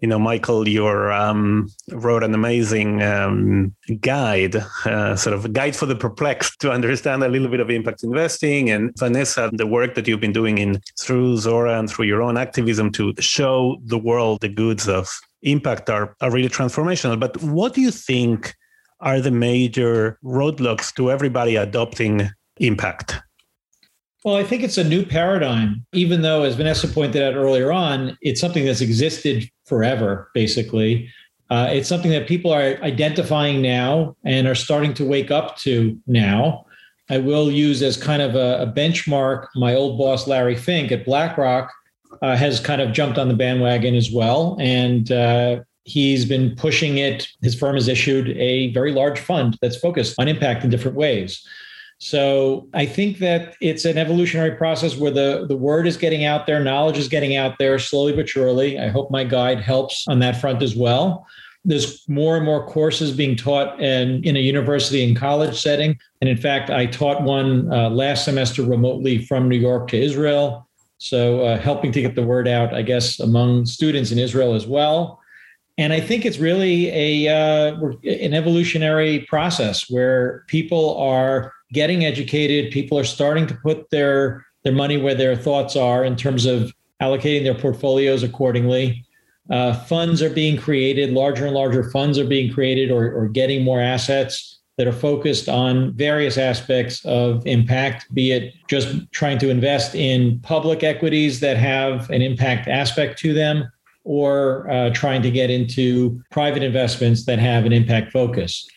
[0.00, 5.76] you know, Michael, you um, wrote an amazing um, guide, uh, sort of a guide
[5.76, 8.70] for the perplexed to understand a little bit of impact investing.
[8.70, 12.36] And Vanessa, the work that you've been doing in through Zora and through your own
[12.36, 15.10] activism to show the world the goods of
[15.42, 17.20] impact are, are really transformational.
[17.20, 18.54] But what do you think
[19.04, 23.20] are the major roadblocks to everybody adopting impact?
[24.24, 28.16] Well, I think it's a new paradigm, even though, as Vanessa pointed out earlier on,
[28.22, 31.10] it's something that's existed forever, basically.
[31.50, 36.00] Uh, it's something that people are identifying now and are starting to wake up to
[36.06, 36.64] now.
[37.10, 41.04] I will use as kind of a, a benchmark my old boss, Larry Fink at
[41.04, 41.70] BlackRock,
[42.22, 44.56] uh, has kind of jumped on the bandwagon as well.
[44.58, 47.28] And uh, He's been pushing it.
[47.42, 51.46] His firm has issued a very large fund that's focused on impact in different ways.
[51.98, 56.46] So I think that it's an evolutionary process where the, the word is getting out
[56.46, 58.78] there, knowledge is getting out there slowly but surely.
[58.78, 61.26] I hope my guide helps on that front as well.
[61.64, 65.98] There's more and more courses being taught in, in a university and college setting.
[66.20, 70.68] And in fact, I taught one uh, last semester remotely from New York to Israel.
[70.98, 74.66] So uh, helping to get the word out, I guess, among students in Israel as
[74.66, 75.20] well.
[75.76, 82.72] And I think it's really a uh, an evolutionary process where people are getting educated.
[82.72, 86.72] People are starting to put their their money where their thoughts are in terms of
[87.02, 89.04] allocating their portfolios accordingly.
[89.50, 93.62] Uh, funds are being created, larger and larger funds are being created or, or getting
[93.62, 99.50] more assets that are focused on various aspects of impact, be it just trying to
[99.50, 103.70] invest in public equities that have an impact aspect to them,
[104.04, 108.68] or uh, trying to get into private investments that have an impact focus.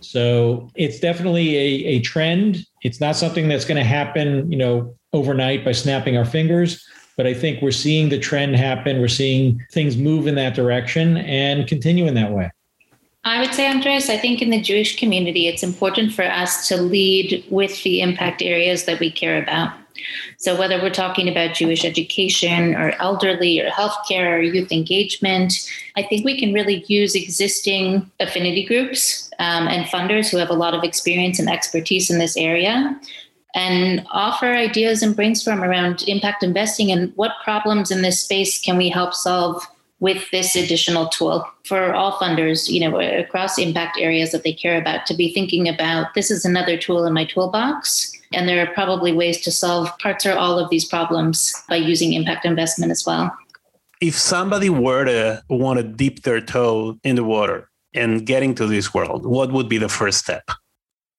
[0.00, 2.66] So it's definitely a, a trend.
[2.82, 6.84] It's not something that's going to happen, you know, overnight by snapping our fingers.
[7.16, 9.00] But I think we're seeing the trend happen.
[9.00, 12.50] We're seeing things move in that direction and continue in that way.
[13.24, 16.76] I would say, Andres, I think in the Jewish community, it's important for us to
[16.76, 19.72] lead with the impact areas that we care about.
[20.38, 25.54] So, whether we're talking about Jewish education or elderly or healthcare or youth engagement,
[25.96, 30.54] I think we can really use existing affinity groups um, and funders who have a
[30.54, 32.98] lot of experience and expertise in this area
[33.54, 38.76] and offer ideas and brainstorm around impact investing and what problems in this space can
[38.76, 39.64] we help solve
[40.04, 44.76] with this additional tool for all funders you know across impact areas that they care
[44.78, 48.74] about to be thinking about this is another tool in my toolbox and there are
[48.74, 53.02] probably ways to solve parts or all of these problems by using impact investment as
[53.06, 53.34] well
[54.02, 58.66] if somebody were to want to dip their toe in the water and get into
[58.66, 60.50] this world what would be the first step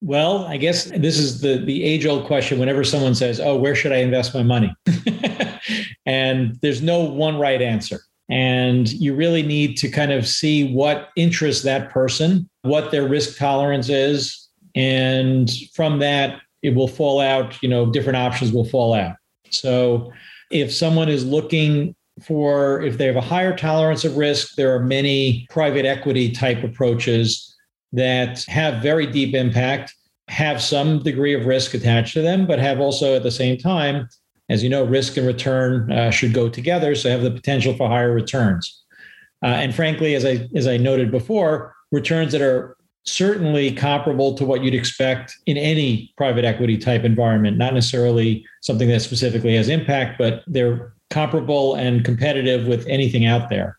[0.02, 2.58] well, I guess this is the the age old question.
[2.58, 4.70] Whenever someone says, "Oh, where should I invest my money?"
[6.06, 8.00] and there's no one right answer.
[8.28, 13.38] And you really need to kind of see what interests that person, what their risk
[13.38, 14.48] tolerance is.
[14.74, 19.16] And from that, it will fall out, you know, different options will fall out.
[19.50, 20.12] So
[20.50, 24.80] if someone is looking for, if they have a higher tolerance of risk, there are
[24.80, 27.54] many private equity type approaches
[27.92, 29.94] that have very deep impact,
[30.28, 34.08] have some degree of risk attached to them, but have also at the same time
[34.48, 37.88] as you know, risk and return uh, should go together, so have the potential for
[37.88, 38.82] higher returns.
[39.42, 44.44] Uh, and frankly, as I as I noted before, returns that are certainly comparable to
[44.44, 49.68] what you'd expect in any private equity type environment, not necessarily something that specifically has
[49.68, 53.78] impact, but they're comparable and competitive with anything out there.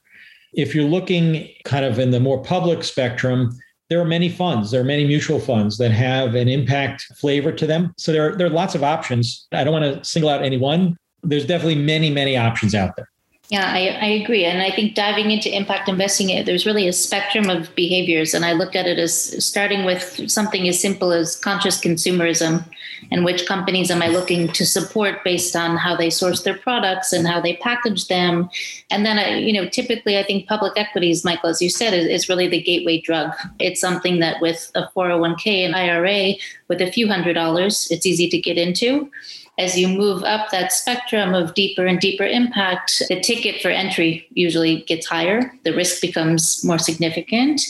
[0.54, 3.52] If you're looking kind of in the more public spectrum,
[3.90, 7.66] there are many funds, there are many mutual funds that have an impact flavor to
[7.66, 7.94] them.
[7.98, 9.48] So there are, there are lots of options.
[9.52, 10.98] I don't want to single out any one.
[11.24, 13.10] There's definitely many, many options out there.
[13.50, 14.44] Yeah, I, I agree.
[14.44, 18.34] And I think diving into impact investing, there's really a spectrum of behaviors.
[18.34, 22.66] And I look at it as starting with something as simple as conscious consumerism
[23.10, 27.14] and which companies am I looking to support based on how they source their products
[27.14, 28.50] and how they package them.
[28.92, 32.06] And then, uh, you know, typically I think public equities, Michael, as you said, is,
[32.06, 33.32] is really the gateway drug.
[33.60, 36.34] It's something that with a 401k and IRA,
[36.68, 39.10] with a few hundred dollars, it's easy to get into
[39.58, 44.28] as you move up that spectrum of deeper and deeper impact, the ticket for entry
[44.32, 45.52] usually gets higher.
[45.64, 47.62] The risk becomes more significant.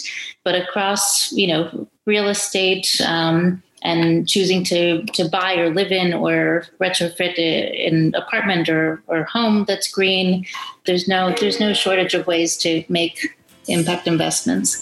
[0.43, 6.13] But across, you know, real estate um, and choosing to to buy or live in
[6.13, 7.37] or retrofit
[7.87, 10.45] an apartment or, or home that's green,
[10.85, 13.35] there's no there's no shortage of ways to make
[13.67, 14.81] impact investments.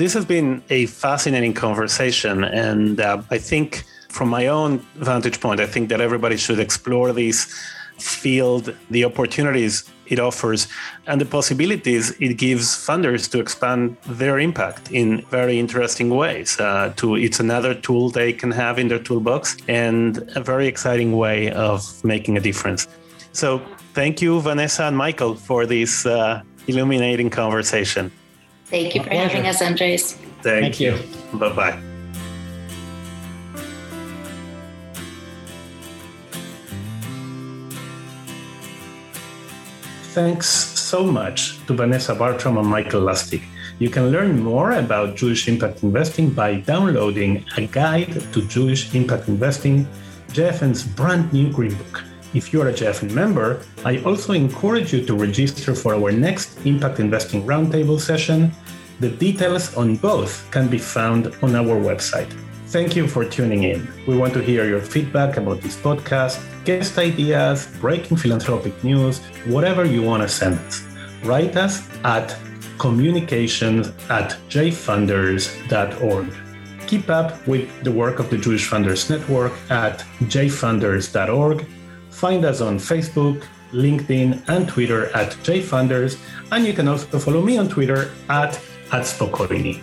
[0.00, 2.42] This has been a fascinating conversation.
[2.42, 7.12] And uh, I think, from my own vantage point, I think that everybody should explore
[7.12, 7.54] this
[7.98, 10.68] field, the opportunities it offers,
[11.06, 16.58] and the possibilities it gives funders to expand their impact in very interesting ways.
[16.58, 21.12] Uh, to it's another tool they can have in their toolbox, and a very exciting
[21.14, 22.88] way of making a difference.
[23.32, 23.60] So,
[23.92, 28.10] thank you, Vanessa and Michael, for this uh, illuminating conversation.
[28.70, 30.12] Thank you for having us, Andres.
[30.42, 30.94] Thank, Thank you.
[30.94, 31.38] you.
[31.38, 31.82] Bye bye.
[40.12, 43.42] Thanks so much to Vanessa Bartram and Michael Lustig.
[43.78, 49.28] You can learn more about Jewish impact investing by downloading a guide to Jewish impact
[49.28, 49.86] investing,
[50.32, 52.04] JFN's brand new green book.
[52.32, 57.00] If you're a JFN member, I also encourage you to register for our next Impact
[57.00, 58.52] Investing Roundtable session.
[59.00, 62.32] The details on both can be found on our website.
[62.66, 63.88] Thank you for tuning in.
[64.06, 69.84] We want to hear your feedback about this podcast, guest ideas, breaking philanthropic news, whatever
[69.84, 70.86] you want to send us.
[71.24, 72.36] Write us at
[72.78, 76.32] communications at jfunders.org.
[76.86, 81.66] Keep up with the work of the Jewish Funders Network at jfunders.org
[82.20, 86.20] Find us on Facebook, LinkedIn, and Twitter at jfunders,
[86.52, 88.60] and you can also follow me on Twitter at,
[88.92, 89.80] at.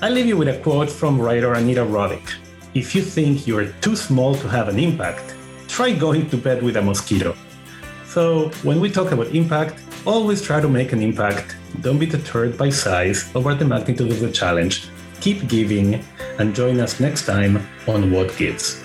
[0.00, 2.32] I leave you with a quote from writer Anita Roddick.
[2.72, 5.34] If you think you're too small to have an impact,
[5.68, 7.36] try going to bed with a mosquito.
[8.06, 11.56] So, when we talk about impact, always try to make an impact.
[11.82, 14.88] Don't be deterred by size or the magnitude of the challenge.
[15.20, 16.02] keep giving,
[16.38, 18.82] and join us next time on What Gives.